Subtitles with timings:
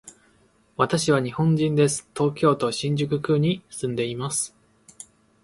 [0.77, 2.09] 私は日本人です。
[2.17, 4.55] 東京都新宿区に住んでいます。